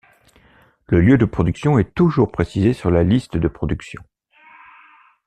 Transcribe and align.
Le 0.87 0.99
lieu 0.99 1.19
de 1.19 1.25
production 1.25 1.77
est 1.77 1.93
toujours 1.93 2.31
précisé 2.31 2.73
sur 2.73 2.89
la 2.89 3.03
liste 3.03 3.37
de 3.37 3.47
production. 3.47 4.01